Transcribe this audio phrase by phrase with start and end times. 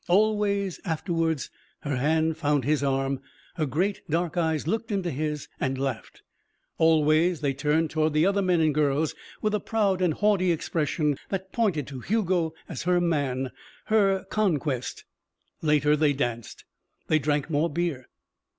[0.07, 1.51] Always, afterwards,
[1.81, 3.21] her hand found his arm,
[3.53, 6.23] her great dark eyes looked into his and laughed.
[6.79, 11.19] Always they turned toward the other men and girls with a proud and haughty expression
[11.29, 13.51] that pointed to Hugo as her man,
[13.85, 15.03] her conquest.
[15.61, 16.65] Later they danced.
[17.05, 18.07] They drank more beer.